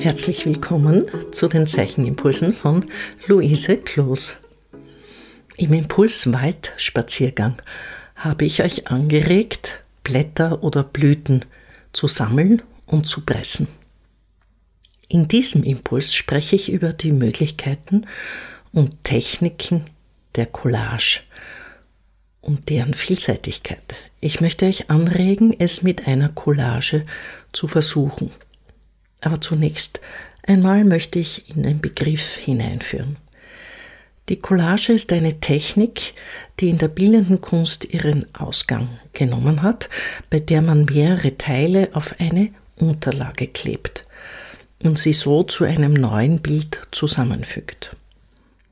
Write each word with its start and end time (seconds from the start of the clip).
Herzlich 0.00 0.46
willkommen 0.46 1.06
zu 1.32 1.48
den 1.48 1.66
Zeichenimpulsen 1.66 2.52
von 2.52 2.88
Luise 3.26 3.78
Kloos. 3.78 4.36
Im 5.56 5.72
Impulswaldspaziergang 5.72 7.60
habe 8.14 8.44
ich 8.44 8.62
euch 8.62 8.86
angeregt, 8.86 9.80
Blätter 10.04 10.62
oder 10.62 10.84
Blüten 10.84 11.44
zu 11.92 12.06
sammeln 12.06 12.62
und 12.86 13.08
zu 13.08 13.22
pressen. 13.22 13.66
In 15.08 15.26
diesem 15.26 15.64
Impuls 15.64 16.14
spreche 16.14 16.54
ich 16.54 16.70
über 16.70 16.92
die 16.92 17.12
Möglichkeiten 17.12 18.06
und 18.72 19.02
Techniken 19.02 19.84
der 20.36 20.46
Collage 20.46 21.22
und 22.40 22.68
deren 22.68 22.94
Vielseitigkeit. 22.94 23.96
Ich 24.20 24.40
möchte 24.40 24.66
euch 24.66 24.90
anregen, 24.90 25.54
es 25.58 25.82
mit 25.82 26.06
einer 26.06 26.28
Collage 26.28 27.04
zu 27.52 27.66
versuchen. 27.66 28.30
Aber 29.20 29.40
zunächst 29.40 30.00
einmal 30.42 30.84
möchte 30.84 31.18
ich 31.18 31.48
in 31.54 31.62
den 31.62 31.80
Begriff 31.80 32.36
hineinführen. 32.36 33.16
Die 34.28 34.38
Collage 34.38 34.92
ist 34.92 35.12
eine 35.12 35.40
Technik, 35.40 36.12
die 36.60 36.68
in 36.68 36.78
der 36.78 36.88
bildenden 36.88 37.40
Kunst 37.40 37.86
ihren 37.86 38.26
Ausgang 38.34 38.88
genommen 39.14 39.62
hat, 39.62 39.88
bei 40.28 40.38
der 40.38 40.60
man 40.60 40.84
mehrere 40.84 41.38
Teile 41.38 41.88
auf 41.94 42.14
eine 42.18 42.50
Unterlage 42.76 43.46
klebt 43.46 44.04
und 44.82 44.98
sie 44.98 45.14
so 45.14 45.42
zu 45.42 45.64
einem 45.64 45.94
neuen 45.94 46.40
Bild 46.40 46.80
zusammenfügt. 46.90 47.96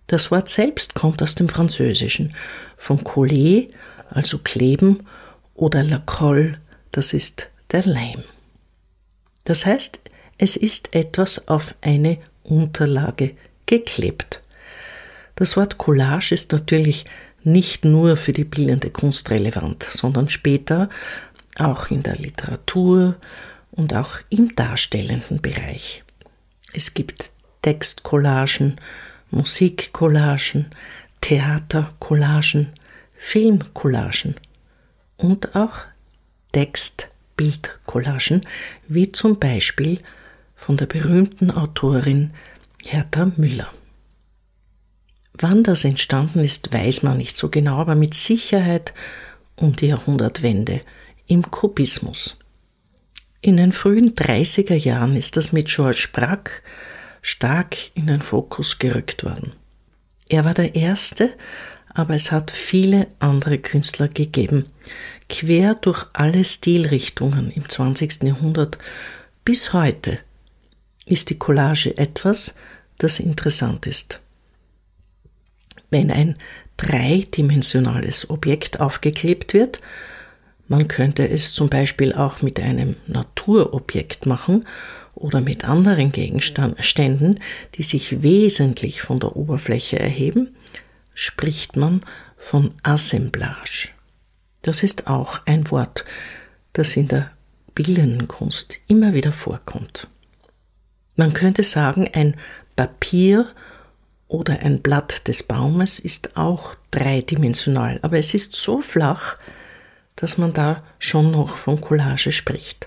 Das 0.09 0.31
Wort 0.31 0.49
selbst 0.49 0.95
kommt 0.95 1.23
aus 1.23 1.35
dem 1.35 1.49
Französischen, 1.49 2.35
von 2.77 3.03
coller, 3.03 3.65
also 4.11 4.39
kleben, 4.39 5.07
oder 5.55 5.83
la 5.83 5.99
colle, 5.99 6.61
das 6.93 7.13
ist 7.13 7.49
der 7.73 7.85
Leim. 7.85 8.23
Das 9.45 9.67
heißt, 9.67 10.01
es 10.39 10.57
ist 10.57 10.95
etwas 10.95 11.49
auf 11.49 11.75
eine 11.81 12.19
Unterlage 12.43 13.37
geklebt. 13.67 14.41
Das 15.35 15.57
Wort 15.57 15.79
Collage 15.79 16.35
ist 16.35 16.53
natürlich 16.53 17.05
nicht 17.43 17.85
nur 17.85 18.17
für 18.17 18.33
die 18.33 18.45
bildende 18.45 18.91
Kunst 18.91 19.31
relevant, 19.31 19.85
sondern 19.85 20.29
später 20.29 20.89
auch 21.59 21.91
in 21.91 22.03
der 22.03 22.17
Literatur 22.17 23.17
und 23.71 23.95
auch 23.95 24.19
im 24.31 24.55
darstellenden 24.55 25.41
Bereich. 25.41 26.03
Es 26.73 26.95
gibt 26.95 27.31
Textcollagen, 27.63 28.77
Musikcollagen, 29.31 30.67
Theatercollagen, 31.21 32.73
Filmcollagen 33.17 34.37
und 35.17 35.55
auch 35.57 35.79
Textbildcollagen, 36.53 38.47
wie 38.89 39.11
zum 39.11 39.39
Beispiel 39.39 40.01
von 40.57 40.77
der 40.77 40.87
berühmten 40.87 41.51
Autorin 41.51 42.33
Hertha 42.85 43.31
Müller. 43.37 43.71
Wann 45.35 45.63
das 45.63 45.85
entstanden 45.85 46.41
ist, 46.41 46.73
weiß 46.73 47.03
man 47.03 47.19
nicht 47.19 47.37
so 47.37 47.51
genau, 47.51 47.77
aber 47.77 47.95
mit 47.95 48.15
Sicherheit 48.15 48.95
um 49.55 49.77
die 49.77 49.89
Jahrhundertwende 49.89 50.81
im 51.27 51.51
Kubismus. 51.51 52.39
In 53.43 53.57
den 53.59 53.73
frühen 53.73 54.15
30er 54.15 54.75
Jahren 54.75 55.15
ist 55.15 55.37
das 55.37 55.53
mit 55.53 55.69
George 55.69 56.09
Braque 56.13 56.63
stark 57.21 57.77
in 57.95 58.07
den 58.07 58.23
Fokus 58.23 58.79
gerückt 58.79 59.25
worden. 59.25 59.53
Er 60.29 60.45
war 60.45 60.55
der 60.55 60.75
Erste, 60.75 61.35
aber 61.89 62.15
es 62.15 62.33
hat 62.33 62.51
viele 62.51 63.07
andere 63.19 63.59
Künstler 63.59 64.09
gegeben, 64.09 64.67
quer 65.29 65.75
durch 65.75 66.05
alle 66.13 66.45
Stilrichtungen 66.45 67.51
im 67.51 67.69
20. 67.69 68.23
Jahrhundert 68.23 68.79
bis 69.45 69.73
heute 69.73 70.19
ist 71.07 71.31
die 71.31 71.39
Collage 71.39 71.97
etwas, 71.97 72.57
das 72.99 73.21
interessant 73.21 73.87
ist. 73.87 74.21
Wenn 75.89 76.11
ein 76.11 76.37
dreidimensionales 76.77 78.29
Objekt 78.29 78.81
aufgeklebt 78.81 79.55
wird, 79.55 79.81
man 80.69 80.89
könnte 80.89 81.29
es 81.29 81.55
zum 81.55 81.71
Beispiel 81.71 82.13
auch 82.13 82.43
mit 82.43 82.61
einem 82.61 82.97
Naturobjekt 83.07 84.27
machen 84.27 84.67
oder 85.15 85.41
mit 85.41 85.65
anderen 85.65 86.11
Gegenständen, 86.11 87.41
die 87.75 87.83
sich 87.83 88.23
wesentlich 88.23 89.01
von 89.01 89.21
der 89.21 89.37
Oberfläche 89.37 89.99
erheben, 89.99 90.57
spricht 91.15 91.77
man 91.77 92.03
von 92.37 92.75
Assemblage. 92.83 93.89
Das 94.63 94.83
ist 94.83 95.07
auch 95.07 95.41
ein 95.47 95.71
Wort, 95.71 96.05
das 96.73 96.97
in 96.97 97.09
der 97.09 97.31
bildenden 97.75 98.27
Kunst 98.27 98.79
immer 98.89 99.13
wieder 99.13 99.33
vorkommt. 99.33 100.09
Man 101.17 101.33
könnte 101.33 101.63
sagen, 101.63 102.09
ein 102.13 102.35
Papier 102.77 103.47
oder 104.29 104.61
ein 104.61 104.83
Blatt 104.83 105.29
des 105.29 105.43
Baumes 105.43 105.99
ist 105.99 106.37
auch 106.37 106.75
dreidimensional, 106.91 107.99
aber 108.03 108.19
es 108.19 108.35
ist 108.35 108.55
so 108.55 108.83
flach, 108.83 109.39
dass 110.17 110.39
man 110.39 110.53
da 110.53 110.83
schon 110.99 111.31
noch 111.31 111.57
von 111.57 111.81
Collage 111.81 112.33
spricht. 112.33 112.87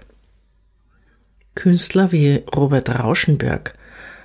Künstler 1.56 2.12
wie 2.12 2.44
Robert 2.56 2.90
Rauschenberg 2.90 3.76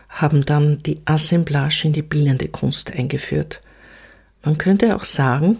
haben 0.08 0.44
dann 0.44 0.78
die 0.82 0.98
Assemblage 1.04 1.82
in 1.84 1.92
die 1.92 2.02
bildende 2.02 2.48
Kunst 2.48 2.92
eingeführt. 2.92 3.60
Man 4.42 4.58
könnte 4.58 4.94
auch 4.94 5.04
sagen, 5.04 5.58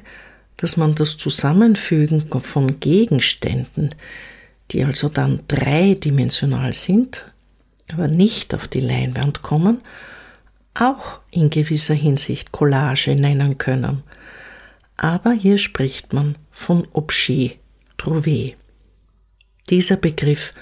dass 0.56 0.76
man 0.76 0.94
das 0.94 1.16
Zusammenfügen 1.16 2.28
von 2.40 2.78
Gegenständen, 2.78 3.94
die 4.70 4.84
also 4.84 5.08
dann 5.08 5.42
dreidimensional 5.48 6.72
sind, 6.72 7.24
aber 7.92 8.08
nicht 8.08 8.54
auf 8.54 8.68
die 8.68 8.80
Leinwand 8.80 9.42
kommen, 9.42 9.80
auch 10.74 11.20
in 11.30 11.50
gewisser 11.50 11.94
Hinsicht 11.94 12.52
Collage 12.52 13.14
nennen 13.14 13.58
können. 13.58 14.02
Aber 14.96 15.32
hier 15.32 15.58
spricht 15.58 16.12
man 16.12 16.36
von 16.50 16.86
Objet, 16.92 17.58
Trouvé. 17.98 18.54
Dieser 19.70 19.96
Begriff 19.96 20.52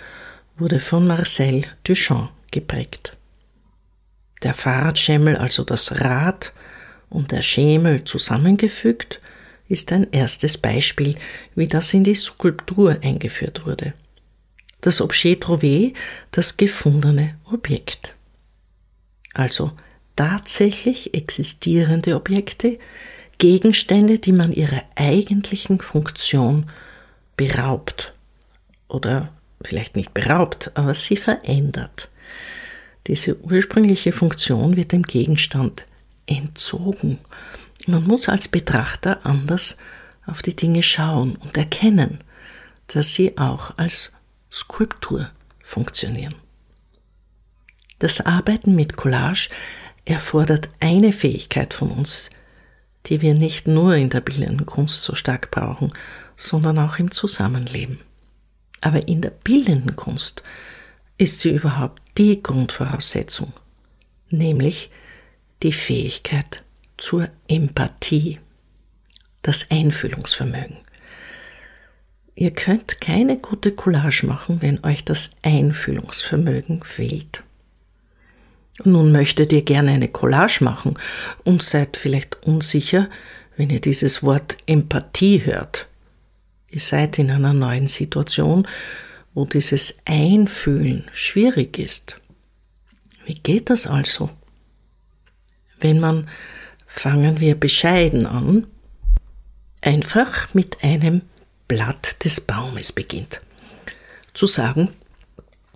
wurde 0.57 0.81
von 0.81 1.07
Marcel 1.07 1.65
Duchamp 1.85 2.31
geprägt. 2.51 3.17
Der 4.43 4.55
Fahrradschemmel, 4.55 5.37
also 5.37 5.65
das 5.65 6.01
Rad, 6.01 6.53
und 7.09 7.31
der 7.31 7.43
Schemel 7.43 8.05
zusammengefügt, 8.05 9.21
ist 9.69 9.93
ein 9.93 10.11
erstes 10.13 10.59
Beispiel, 10.59 11.17
wie 11.55 11.69
das 11.69 11.95
in 11.95 12.05
die 12.05 12.15
Skulptur 12.15 12.99
eingeführt 13.03 13.67
wurde 13.67 13.95
das 14.83 15.01
Objet 15.01 15.43
trouvé, 15.43 15.95
das 16.31 16.59
gefundene 16.59 17.37
Objekt. 17.51 18.15
Also 19.33 19.73
tatsächlich 20.15 21.15
existierende 21.15 22.15
Objekte, 22.15 22.77
Gegenstände, 23.39 24.19
die 24.19 24.33
man 24.33 24.53
ihrer 24.53 24.83
eigentlichen 24.95 25.81
Funktion 25.81 26.71
beraubt 27.37 28.13
oder 28.89 29.31
vielleicht 29.63 29.97
nicht 29.97 30.13
beraubt, 30.13 30.73
aber 30.75 30.95
sie 30.95 31.17
verändert. 31.17 32.11
Diese 33.07 33.41
ursprüngliche 33.41 34.13
Funktion 34.13 34.77
wird 34.77 34.93
dem 34.93 35.03
Gegenstand 35.03 35.87
entzogen. 36.27 37.19
Man 37.87 38.05
muss 38.05 38.29
als 38.29 38.49
Betrachter 38.49 39.25
anders 39.25 39.77
auf 40.27 40.43
die 40.43 40.55
Dinge 40.55 40.83
schauen 40.83 41.37
und 41.37 41.57
erkennen, 41.57 42.19
dass 42.87 43.15
sie 43.15 43.39
auch 43.39 43.77
als 43.77 44.13
Skulptur 44.53 45.31
funktionieren. 45.63 46.35
Das 47.99 48.21
Arbeiten 48.21 48.75
mit 48.75 48.97
Collage 48.97 49.49
erfordert 50.05 50.69
eine 50.81 51.13
Fähigkeit 51.13 51.73
von 51.73 51.91
uns, 51.91 52.31
die 53.07 53.23
wir 53.23 53.35
nicht 53.35 53.67
nur 53.67 53.95
in 53.97 54.11
der 54.11 54.21
bildenden 54.21 54.67
Kunst 54.67 55.03
so 55.03 55.15
stark 55.15 55.51
brauchen, 55.51 55.93
sondern 56.37 56.79
auch 56.79 56.99
im 56.99 57.11
Zusammenleben. 57.11 58.01
Aber 58.81 59.09
in 59.09 59.23
der 59.23 59.31
bildenden 59.31 59.97
Kunst 59.97 60.43
ist 61.17 61.41
sie 61.41 61.51
überhaupt 61.51 62.03
die 62.19 62.43
Grundvoraussetzung, 62.43 63.53
nämlich 64.29 64.91
die 65.63 65.73
Fähigkeit 65.73 66.65
zur 66.97 67.29
Empathie, 67.49 68.41
das 69.43 69.71
Einfühlungsvermögen. 69.71 70.79
Ihr 72.35 72.51
könnt 72.51 73.01
keine 73.01 73.37
gute 73.37 73.73
Collage 73.73 74.27
machen, 74.27 74.63
wenn 74.63 74.83
euch 74.85 75.05
das 75.05 75.33
Einfühlungsvermögen 75.43 76.83
fehlt. 76.83 77.43
Nun 78.85 79.13
möchtet 79.13 79.53
ihr 79.53 79.63
gerne 79.63 79.93
eine 79.93 80.09
Collage 80.09 80.65
machen 80.65 80.99
und 81.45 81.63
seid 81.63 81.97
vielleicht 81.97 82.43
unsicher, 82.47 83.09
wenn 83.57 83.69
ihr 83.69 83.81
dieses 83.81 84.23
Wort 84.23 84.57
Empathie 84.67 85.45
hört. 85.45 85.87
Ihr 86.69 86.81
seid 86.81 87.19
in 87.19 87.31
einer 87.31 87.53
neuen 87.53 87.87
Situation, 87.87 88.67
wo 89.35 89.45
dieses 89.45 89.99
Einfühlen 90.07 91.05
schwierig 91.13 91.79
ist. 91.79 92.17
Wie 93.27 93.35
geht 93.35 93.69
das 93.69 93.87
also? 93.87 94.31
Wenn 95.79 96.01
man, 96.01 96.29
fangen 96.87 97.41
wir 97.41 97.55
bescheiden 97.55 98.27
an, 98.27 98.67
einfach 99.83 100.53
mit 100.55 100.83
einem 100.83 101.23
Blatt 101.73 102.23
des 102.23 102.39
Baumes 102.43 102.93
beginnt. 102.93 103.41
Zu 104.35 104.47
sagen, 104.47 104.91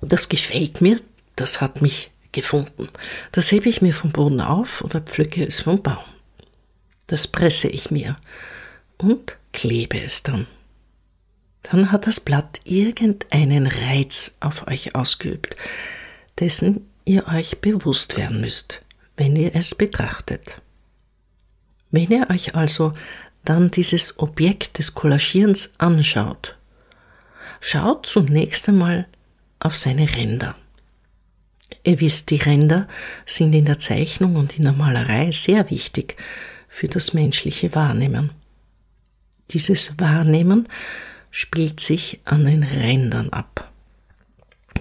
das 0.02 0.28
gefällt 0.28 0.82
mir, 0.82 1.00
das 1.36 1.62
hat 1.62 1.80
mich 1.80 2.10
gefunden. 2.32 2.90
Das 3.32 3.50
hebe 3.50 3.70
ich 3.70 3.80
mir 3.80 3.94
vom 3.94 4.12
Boden 4.12 4.42
auf 4.42 4.84
oder 4.84 5.00
pflücke 5.00 5.42
es 5.42 5.60
vom 5.60 5.82
Baum. 5.82 6.04
Das 7.06 7.26
presse 7.26 7.68
ich 7.68 7.90
mir 7.90 8.18
und 8.98 9.38
klebe 9.54 9.98
es 9.98 10.22
dann. 10.22 10.46
Dann 11.62 11.90
hat 11.90 12.06
das 12.06 12.20
Blatt 12.20 12.60
irgendeinen 12.64 13.66
Reiz 13.66 14.36
auf 14.40 14.66
euch 14.66 14.94
ausgeübt, 14.94 15.56
dessen 16.38 16.90
ihr 17.06 17.26
euch 17.28 17.62
bewusst 17.62 18.18
werden 18.18 18.42
müsst, 18.42 18.82
wenn 19.16 19.34
ihr 19.34 19.56
es 19.56 19.74
betrachtet. 19.74 20.60
Wenn 21.90 22.10
ihr 22.10 22.28
euch 22.28 22.54
also 22.54 22.92
dann 23.48 23.70
dieses 23.70 24.18
Objekt 24.18 24.78
des 24.78 24.94
Kollagierens 24.94 25.74
anschaut, 25.78 26.56
schaut 27.60 28.06
zunächst 28.06 28.68
einmal 28.68 29.06
auf 29.58 29.76
seine 29.76 30.14
Ränder. 30.14 30.54
Ihr 31.82 32.00
wisst, 32.00 32.30
die 32.30 32.36
Ränder 32.36 32.88
sind 33.24 33.54
in 33.54 33.64
der 33.64 33.78
Zeichnung 33.78 34.36
und 34.36 34.58
in 34.58 34.64
der 34.64 34.72
Malerei 34.72 35.32
sehr 35.32 35.70
wichtig 35.70 36.16
für 36.68 36.88
das 36.88 37.14
menschliche 37.14 37.74
Wahrnehmen. 37.74 38.32
Dieses 39.50 39.98
Wahrnehmen 39.98 40.68
spielt 41.30 41.80
sich 41.80 42.20
an 42.24 42.44
den 42.44 42.62
Rändern 42.62 43.30
ab. 43.30 43.70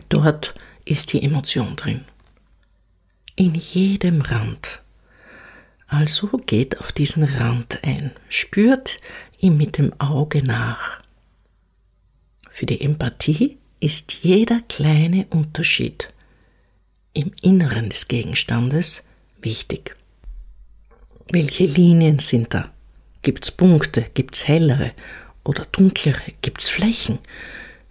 Dort 0.10 0.56
ist 0.86 1.14
die 1.14 1.24
Emotion 1.24 1.76
drin. 1.76 2.06
In 3.36 3.56
jedem 3.56 4.22
Rand. 4.22 4.82
Also 5.88 6.28
geht 6.46 6.80
auf 6.80 6.92
diesen 6.92 7.24
Rand 7.24 7.84
ein, 7.84 8.12
spürt 8.28 9.00
ihm 9.40 9.58
mit 9.58 9.78
dem 9.78 10.00
Auge 10.00 10.44
nach. 10.44 11.02
Für 12.50 12.66
die 12.66 12.82
Empathie 12.82 13.58
ist 13.80 14.14
jeder 14.14 14.62
kleine 14.68 15.26
Unterschied 15.28 16.10
im 17.14 17.32
Inneren 17.42 17.90
des 17.90 18.08
Gegenstandes 18.08 19.04
wichtig. 19.42 19.96
Welche 21.32 21.66
Linien 21.66 22.20
sind 22.20 22.54
da? 22.54 22.72
Gibt's 23.22 23.52
Punkte? 23.52 24.06
Gibt's 24.14 24.48
hellere 24.48 24.92
oder 25.44 25.66
dunklere? 25.66 26.34
Gibt's 26.42 26.70
Flächen? 26.70 27.20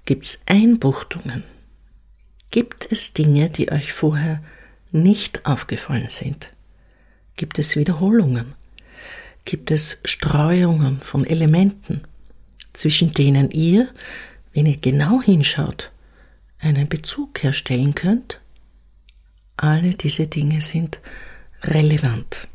Gibt's 0.05 0.43
Einbuchtungen? 0.47 1.45
Gibt 2.51 2.91
es 2.91 3.13
Dinge, 3.13 3.51
die 3.51 3.73
euch 3.73 3.93
vorher 3.93 4.43
nicht 4.93 5.45
aufgefallen 5.47 6.11
sind? 6.11 6.54
Gibt 7.37 7.59
es 7.59 7.77
Wiederholungen? 7.77 8.55
Gibt 9.45 9.71
es 9.71 10.01
Streuungen 10.05 11.01
von 11.01 11.27
Elementen, 11.27 12.03
zwischen 12.73 13.13
denen 13.13 13.51
ihr, 13.51 13.89
wenn 14.53 14.67
ihr 14.67 14.77
genau 14.77 15.21
hinschaut, 15.21 15.91
einen 16.59 16.89
Bezug 16.89 17.43
herstellen 17.43 17.95
könnt? 17.95 18.41
Alle 19.57 19.91
diese 19.91 20.27
Dinge 20.27 20.61
sind 20.61 21.01
relevant. 21.63 22.47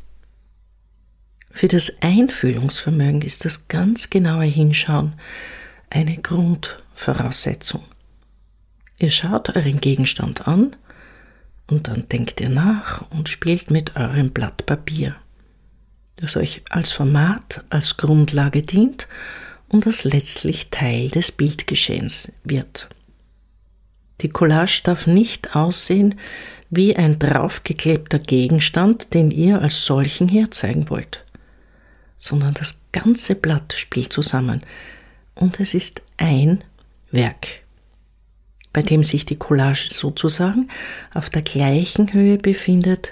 Für 1.50 1.68
das 1.68 2.00
Einfühlungsvermögen 2.00 3.22
ist 3.22 3.44
das 3.44 3.68
ganz 3.68 4.08
genaue 4.10 4.44
Hinschauen 4.44 5.14
eine 5.90 6.16
Grundvoraussetzung. 6.16 7.84
Ihr 8.98 9.10
schaut 9.10 9.54
euren 9.56 9.80
Gegenstand 9.80 10.46
an 10.46 10.76
und 11.70 11.88
dann 11.88 12.06
denkt 12.06 12.40
ihr 12.40 12.48
nach 12.48 13.08
und 13.10 13.28
spielt 13.28 13.70
mit 13.70 13.96
eurem 13.96 14.30
Blatt 14.30 14.66
Papier, 14.66 15.16
das 16.16 16.36
euch 16.36 16.62
als 16.68 16.90
Format, 16.90 17.64
als 17.70 17.96
Grundlage 17.96 18.62
dient 18.62 19.06
und 19.68 19.86
das 19.86 20.04
letztlich 20.04 20.70
Teil 20.70 21.08
des 21.08 21.32
Bildgeschehens 21.32 22.32
wird. 22.44 22.88
Die 24.20 24.28
Collage 24.28 24.82
darf 24.84 25.06
nicht 25.06 25.56
aussehen 25.56 26.18
wie 26.68 26.96
ein 26.96 27.18
draufgeklebter 27.18 28.18
Gegenstand, 28.18 29.14
den 29.14 29.30
ihr 29.30 29.60
als 29.62 29.84
solchen 29.84 30.28
herzeigen 30.28 30.90
wollt, 30.90 31.24
sondern 32.18 32.54
das 32.54 32.84
ganze 32.92 33.34
Blatt 33.34 33.72
spielt 33.72 34.12
zusammen 34.12 34.60
und 35.34 35.58
es 35.60 35.72
ist 35.72 36.02
ein 36.16 36.62
Werk, 37.10 37.59
bei 38.72 38.82
dem 38.82 39.02
sich 39.02 39.24
die 39.24 39.36
Collage 39.36 39.88
sozusagen 39.88 40.68
auf 41.12 41.30
der 41.30 41.42
gleichen 41.42 42.12
Höhe 42.12 42.38
befindet 42.38 43.10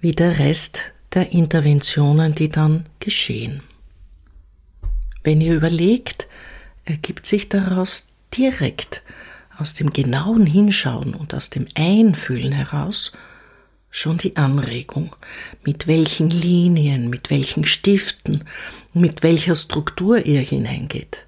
wie 0.00 0.12
der 0.12 0.38
Rest 0.38 0.82
der 1.14 1.32
Interventionen, 1.32 2.34
die 2.34 2.48
dann 2.48 2.86
geschehen. 3.00 3.62
Wenn 5.22 5.40
ihr 5.40 5.54
überlegt, 5.54 6.28
ergibt 6.84 7.26
sich 7.26 7.48
daraus 7.48 8.08
direkt 8.36 9.02
aus 9.56 9.74
dem 9.74 9.92
genauen 9.92 10.46
Hinschauen 10.46 11.14
und 11.14 11.34
aus 11.34 11.50
dem 11.50 11.66
Einfühlen 11.74 12.52
heraus 12.52 13.12
schon 13.90 14.18
die 14.18 14.36
Anregung, 14.36 15.14
mit 15.62 15.86
welchen 15.86 16.28
Linien, 16.28 17.08
mit 17.08 17.30
welchen 17.30 17.64
Stiften, 17.64 18.44
mit 18.92 19.22
welcher 19.22 19.54
Struktur 19.54 20.26
ihr 20.26 20.40
hineingeht. 20.40 21.23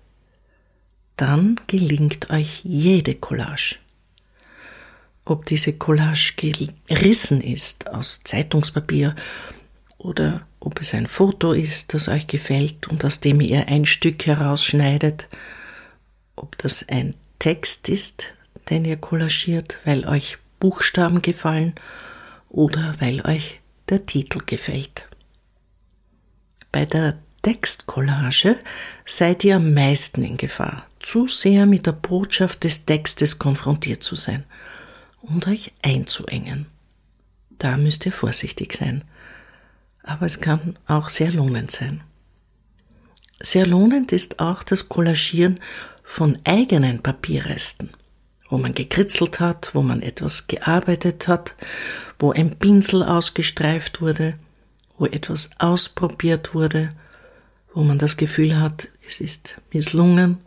Dann 1.17 1.59
gelingt 1.67 2.31
euch 2.31 2.61
jede 2.65 3.15
Collage. 3.15 3.77
Ob 5.25 5.47
diese 5.47 5.73
Collage 5.73 6.35
gerissen 6.87 7.41
ist 7.41 7.93
aus 7.93 8.23
Zeitungspapier 8.23 9.15
oder 9.99 10.47
ob 10.61 10.81
es 10.81 10.95
ein 10.95 11.07
Foto 11.07 11.53
ist, 11.53 11.95
das 11.95 12.09
euch 12.09 12.27
gefällt 12.27 12.87
und 12.89 13.05
aus 13.05 13.21
dem 13.21 13.41
ihr 13.41 13.67
ein 13.69 13.87
Stück 13.87 14.27
herausschneidet, 14.27 15.29
ob 16.37 16.59
das 16.59 16.89
ein 16.89 17.15
Text 17.39 17.89
ist, 17.89 18.35
den 18.69 18.85
ihr 18.85 18.97
kollagiert, 18.97 19.79
weil 19.85 20.07
euch 20.07 20.39
Buchstaben 20.61 21.23
gefallen 21.23 21.75
oder 22.51 22.95
weil 22.99 23.25
euch 23.27 23.61
der 23.89 24.07
Titel 24.07 24.41
gefällt. 24.45 25.09
Bei 26.73 26.85
der 26.85 27.19
Textcollage 27.47 28.57
seid 29.05 29.45
ihr 29.45 29.55
am 29.55 29.73
meisten 29.73 30.25
in 30.25 30.37
Gefahr, 30.37 30.85
zu 30.99 31.29
sehr 31.29 31.65
mit 31.67 31.87
der 31.87 31.93
Botschaft 31.93 32.65
des 32.65 32.87
Textes 32.87 33.39
konfrontiert 33.39 34.03
zu 34.03 34.17
sein 34.17 34.43
und 35.23 35.47
euch 35.47 35.71
einzuengen. 35.81 36.67
Da 37.51 37.77
müsst 37.77 38.05
ihr 38.05 38.11
vorsichtig 38.11 38.77
sein. 38.77 39.05
Aber 40.03 40.27
es 40.27 40.41
kann 40.41 40.77
auch 40.89 41.09
sehr 41.09 41.31
lohnend 41.31 41.71
sein. 41.71 42.01
Sehr 43.41 43.65
lohnend 43.65 44.11
ist 44.11 44.41
auch 44.41 44.65
das 44.65 44.89
Collagieren 44.89 45.61
von 46.03 46.37
eigenen 46.43 47.01
Papierresten, 47.01 47.91
wo 48.49 48.59
man 48.59 48.75
gekritzelt 48.75 49.39
hat, 49.39 49.73
wo 49.73 49.83
man 49.83 50.03
etwas 50.03 50.49
gearbeitet 50.49 51.29
hat, 51.29 51.55
wo 52.19 52.33
ein 52.33 52.59
Pinsel 52.59 53.05
ausgestreift 53.05 54.01
wurde, 54.01 54.35
wo 54.99 55.07
etwas 55.07 55.51
ausprobiert 55.61 56.53
wurde, 56.53 56.89
wo 57.77 57.83
man 57.85 57.99
das 57.99 58.17
Gefühl 58.17 58.59
hat, 58.59 58.89
es 59.07 59.21
ist 59.21 59.61
misslungen 59.71 60.39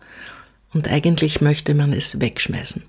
und 0.73 0.87
eigentlich 0.87 1.41
möchte 1.41 1.75
man 1.75 1.93
es 1.93 2.19
wegschmeißen. 2.19 2.81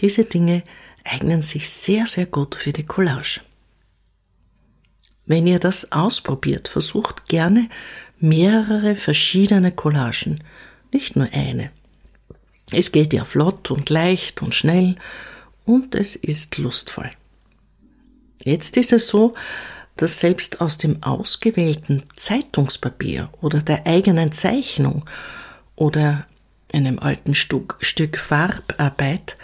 Diese 0.00 0.26
Dinge 0.26 0.62
eignen 1.02 1.40
sich 1.40 1.70
sehr, 1.70 2.06
sehr 2.06 2.26
gut 2.26 2.54
für 2.54 2.72
die 2.72 2.84
Collage. 2.84 3.40
Wenn 5.24 5.46
ihr 5.46 5.58
das 5.58 5.90
ausprobiert, 5.90 6.68
versucht 6.68 7.28
gerne 7.28 7.70
mehrere 8.20 8.94
verschiedene 8.94 9.72
Collagen 9.72 10.44
nicht 10.92 11.16
nur 11.16 11.32
eine. 11.32 11.70
Es 12.72 12.92
geht 12.92 13.14
ja 13.14 13.24
flott 13.24 13.70
und 13.70 13.88
leicht 13.88 14.42
und 14.42 14.54
schnell 14.54 14.96
und 15.64 15.94
es 15.94 16.14
ist 16.14 16.58
lustvoll. 16.58 17.10
Jetzt 18.44 18.76
ist 18.76 18.92
es 18.92 19.06
so, 19.06 19.32
dass 19.96 20.18
selbst 20.18 20.60
aus 20.60 20.78
dem 20.78 21.02
ausgewählten 21.02 22.02
Zeitungspapier 22.16 23.28
oder 23.40 23.60
der 23.60 23.86
eigenen 23.86 24.32
Zeichnung 24.32 25.04
oder 25.76 26.26
einem 26.72 26.98
alten 26.98 27.34
Stück, 27.34 27.76
Stück 27.80 28.18
Farbarbeit, 28.18 29.36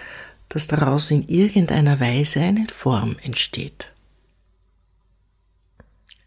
dass 0.49 0.67
daraus 0.67 1.11
in 1.11 1.28
irgendeiner 1.28 2.00
Weise 2.00 2.40
eine 2.40 2.67
Form 2.73 3.17
entsteht. 3.23 3.93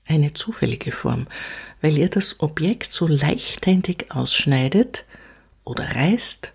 Eine 0.05 0.33
zufällige 0.33 0.91
Form, 0.91 1.27
weil 1.81 1.97
ihr 1.97 2.09
das 2.09 2.41
Objekt 2.41 2.91
so 2.91 3.07
leichthändig 3.07 4.11
ausschneidet, 4.11 5.05
oder 5.63 5.95
reißt 5.95 6.53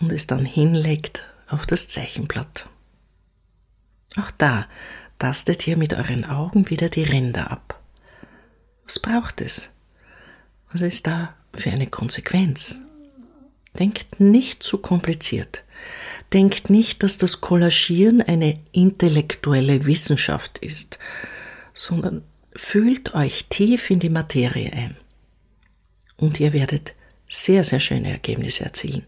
und 0.00 0.12
es 0.12 0.26
dann 0.26 0.44
hinlegt 0.44 1.26
auf 1.48 1.66
das 1.66 1.88
Zeichenblatt. 1.88 2.68
Auch 4.16 4.30
da 4.30 4.66
tastet 5.18 5.66
ihr 5.66 5.76
mit 5.76 5.94
euren 5.94 6.24
Augen 6.24 6.70
wieder 6.70 6.88
die 6.88 7.02
Ränder 7.02 7.50
ab. 7.50 7.80
Was 8.84 8.98
braucht 8.98 9.40
es? 9.40 9.70
Was 10.72 10.82
ist 10.82 11.06
da 11.06 11.34
für 11.54 11.70
eine 11.70 11.86
Konsequenz? 11.86 12.76
Denkt 13.78 14.20
nicht 14.20 14.62
zu 14.62 14.78
kompliziert. 14.78 15.62
Denkt 16.32 16.70
nicht, 16.70 17.02
dass 17.02 17.18
das 17.18 17.40
Kollagieren 17.40 18.20
eine 18.22 18.58
intellektuelle 18.72 19.86
Wissenschaft 19.86 20.58
ist, 20.58 20.98
sondern 21.74 22.22
fühlt 22.54 23.14
euch 23.14 23.46
tief 23.48 23.90
in 23.90 24.00
die 24.00 24.10
Materie 24.10 24.72
ein. 24.72 24.96
Und 26.16 26.40
ihr 26.40 26.52
werdet 26.52 26.94
sehr, 27.28 27.64
sehr 27.64 27.80
schöne 27.80 28.10
Ergebnisse 28.10 28.64
erzielen. 28.64 29.04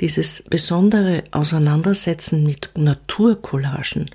Dieses 0.00 0.42
besondere 0.42 1.24
Auseinandersetzen 1.30 2.42
mit 2.44 2.70
Natur 2.74 3.30
Naturcollagen, 3.30 4.10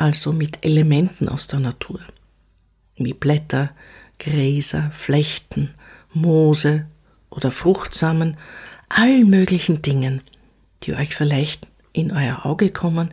also 0.00 0.32
mit 0.32 0.64
Elementen 0.64 1.28
aus 1.28 1.46
der 1.46 1.60
Natur, 1.60 2.00
wie 2.96 3.12
Blätter, 3.12 3.74
Gräser, 4.18 4.90
Flechten, 4.92 5.74
Moose 6.14 6.86
oder 7.28 7.52
Fruchtsamen, 7.52 8.38
allen 8.88 9.28
möglichen 9.28 9.82
Dingen, 9.82 10.22
die 10.82 10.94
euch 10.94 11.14
vielleicht 11.14 11.68
in 11.92 12.12
euer 12.12 12.46
Auge 12.46 12.70
kommen, 12.70 13.12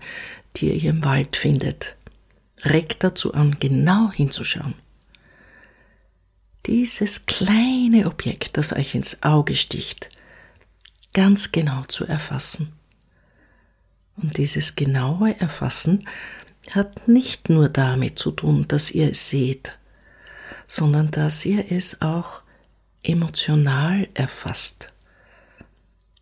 die 0.55 0.71
ihr 0.71 0.91
im 0.91 1.03
Wald 1.03 1.35
findet. 1.35 1.97
Regt 2.63 3.03
dazu 3.03 3.33
an, 3.33 3.57
genau 3.59 4.09
hinzuschauen. 4.09 4.73
Dieses 6.67 7.25
kleine 7.25 8.07
Objekt, 8.07 8.55
das 8.55 8.71
euch 8.71 8.95
ins 8.95 9.23
Auge 9.23 9.55
sticht, 9.55 10.09
ganz 11.13 11.51
genau 11.51 11.83
zu 11.89 12.05
erfassen. 12.05 12.71
Und 14.15 14.37
dieses 14.37 14.75
genaue 14.75 15.37
Erfassen 15.39 16.07
hat 16.75 17.07
nicht 17.07 17.49
nur 17.49 17.69
damit 17.69 18.19
zu 18.19 18.31
tun, 18.31 18.67
dass 18.67 18.91
ihr 18.91 19.11
es 19.11 19.29
seht, 19.29 19.77
sondern 20.67 21.11
dass 21.11 21.45
ihr 21.45 21.71
es 21.71 22.01
auch 22.01 22.41
emotional 23.03 24.07
erfasst. 24.13 24.89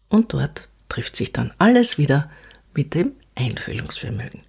Und 0.09 0.33
dort 0.33 0.69
trifft 0.87 1.15
sich 1.15 1.33
dann 1.33 1.51
alles 1.57 1.97
wieder 1.97 2.29
mit 2.73 2.93
dem 2.93 3.13
Einfühlungsvermögen. 3.33 4.41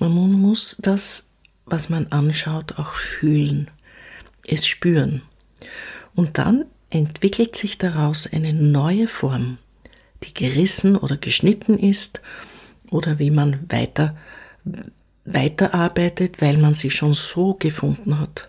Man 0.00 0.32
muss 0.32 0.78
das, 0.80 1.28
was 1.66 1.88
man 1.88 2.08
anschaut, 2.08 2.78
auch 2.78 2.94
fühlen, 2.94 3.70
es 4.46 4.66
spüren. 4.66 5.22
Und 6.14 6.38
dann 6.38 6.66
entwickelt 6.90 7.56
sich 7.56 7.78
daraus 7.78 8.32
eine 8.32 8.52
neue 8.52 9.08
Form, 9.08 9.58
die 10.22 10.34
gerissen 10.34 10.96
oder 10.96 11.16
geschnitten 11.16 11.78
ist 11.78 12.20
oder 12.90 13.18
wie 13.18 13.30
man 13.30 13.70
weiter 13.70 14.16
weiterarbeitet, 15.24 16.40
weil 16.40 16.58
man 16.58 16.74
sie 16.74 16.90
schon 16.90 17.14
so 17.14 17.54
gefunden 17.54 18.18
hat. 18.18 18.48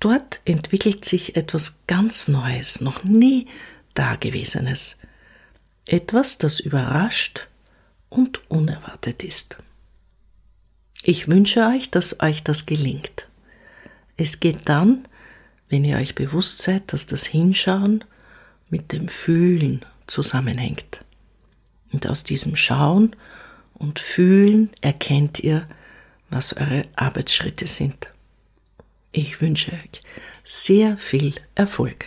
Dort 0.00 0.40
entwickelt 0.44 1.04
sich 1.04 1.36
etwas 1.36 1.80
ganz 1.86 2.28
Neues, 2.28 2.80
noch 2.80 3.04
nie 3.04 3.46
Dagewesenes. 3.94 4.98
Etwas, 5.86 6.38
das 6.38 6.60
überrascht 6.60 7.48
und 8.08 8.40
unerwartet 8.50 9.22
ist. 9.22 9.58
Ich 11.02 11.28
wünsche 11.28 11.66
euch, 11.66 11.90
dass 11.90 12.20
euch 12.20 12.42
das 12.42 12.66
gelingt. 12.66 13.28
Es 14.16 14.40
geht 14.40 14.68
dann, 14.68 15.06
wenn 15.68 15.84
ihr 15.84 15.96
euch 15.96 16.14
bewusst 16.14 16.58
seid, 16.58 16.92
dass 16.92 17.06
das 17.06 17.24
Hinschauen 17.24 18.04
mit 18.70 18.92
dem 18.92 19.08
Fühlen 19.08 19.84
zusammenhängt. 20.06 21.04
Und 21.92 22.08
aus 22.08 22.24
diesem 22.24 22.56
Schauen 22.56 23.16
und 23.74 23.98
Fühlen 23.98 24.70
erkennt 24.80 25.40
ihr, 25.40 25.64
was 26.30 26.56
eure 26.56 26.84
Arbeitsschritte 26.96 27.66
sind. 27.66 28.12
Ich 29.12 29.40
wünsche 29.40 29.72
euch 29.72 30.00
sehr 30.44 30.96
viel 30.96 31.34
Erfolg. 31.54 32.06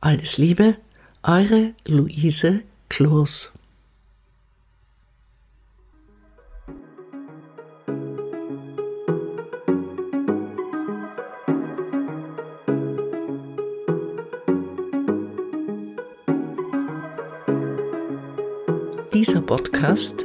Alles 0.00 0.38
Liebe, 0.38 0.76
eure 1.22 1.74
Luise 1.84 2.62
Kloos. 2.88 3.58
Dieser 19.12 19.42
Podcast 19.42 20.24